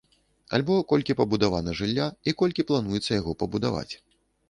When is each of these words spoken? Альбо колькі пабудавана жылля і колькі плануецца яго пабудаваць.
Альбо 0.57 0.77
колькі 0.93 1.17
пабудавана 1.19 1.77
жылля 1.83 2.09
і 2.31 2.37
колькі 2.43 2.69
плануецца 2.73 3.09
яго 3.21 3.41
пабудаваць. 3.45 3.91